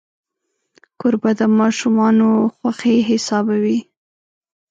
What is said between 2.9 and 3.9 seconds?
حسابوي.